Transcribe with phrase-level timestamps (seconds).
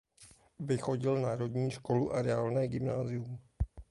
[0.59, 3.37] Vychodil národní školu a reálné gymnázium.